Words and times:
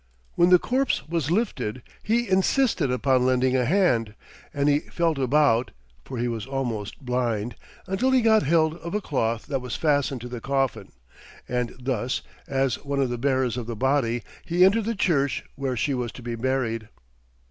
When 0.33 0.49
the 0.49 0.57
corpse 0.57 1.07
was 1.07 1.29
lifted, 1.29 1.83
he 2.01 2.27
insisted 2.27 2.89
upon 2.89 3.23
lending 3.23 3.55
a 3.55 3.65
hand, 3.65 4.15
and 4.51 4.67
he 4.67 4.79
felt 4.79 5.19
about 5.19 5.69
(for 6.03 6.17
he 6.17 6.27
was 6.27 6.47
almost 6.47 6.99
blind) 7.05 7.53
until 7.85 8.09
he 8.09 8.23
got 8.23 8.41
held 8.41 8.73
of 8.77 8.95
a 8.95 8.99
cloth 8.99 9.45
that 9.45 9.61
was 9.61 9.75
fastened 9.75 10.21
to 10.21 10.27
the 10.27 10.41
coffin; 10.41 10.91
and 11.47 11.75
thus, 11.79 12.23
as 12.47 12.83
one 12.83 12.99
of 12.99 13.11
the 13.11 13.19
bearers 13.19 13.57
of 13.57 13.67
the 13.67 13.75
body, 13.75 14.23
he 14.43 14.65
entered 14.65 14.85
the 14.85 14.95
church 14.95 15.43
where 15.53 15.77
she 15.77 15.93
was 15.93 16.11
to 16.13 16.23
be 16.23 16.33
buried. 16.33 16.89